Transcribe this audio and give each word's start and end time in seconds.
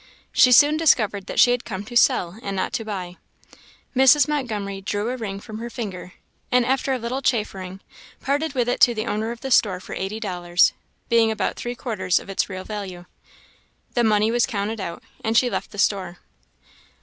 She 0.31 0.51
soon 0.51 0.77
discovered 0.77 1.27
that 1.27 1.39
she 1.39 1.51
had 1.51 1.63
come 1.63 1.85
to 1.85 1.95
sell, 1.95 2.39
and 2.41 2.55
not 2.55 2.73
to 2.73 2.83
buy. 2.83 3.17
Mrs. 3.95 4.27
Montgomery 4.27 4.81
drew 4.81 5.09
a 5.11 5.15
ring 5.15 5.39
from 5.39 5.59
her 5.59 5.69
finger, 5.69 6.13
and, 6.51 6.65
after 6.65 6.91
a 6.91 6.97
little 6.97 7.21
chaffering, 7.21 7.81
parted 8.19 8.53
with 8.53 8.67
it 8.67 8.79
to 8.79 8.95
the 8.95 9.05
owner 9.05 9.29
of 9.29 9.41
the 9.41 9.51
store 9.51 9.79
for 9.79 9.93
eighty 9.93 10.19
dollars, 10.19 10.73
being 11.07 11.29
about 11.29 11.55
three 11.55 11.75
quarters 11.75 12.17
of 12.19 12.31
its 12.31 12.49
real 12.49 12.63
value. 12.63 13.05
The 13.93 14.03
money 14.03 14.31
was 14.31 14.47
counted 14.47 14.79
out, 14.81 15.03
and 15.23 15.37
she 15.37 15.51
left 15.51 15.69
the 15.69 15.77
store. 15.77 16.17